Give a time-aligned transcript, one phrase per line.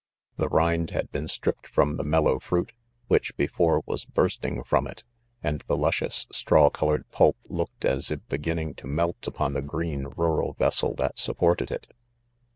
[0.37, 2.71] (13) The rind had' been stript from the mellow fruit,
[3.07, 5.03] which before was bursting from it;
[5.43, 10.05] and the luscious straw colored pulp looked as if beginning to melt upon the green
[10.17, 11.85] rural vessel that supported it.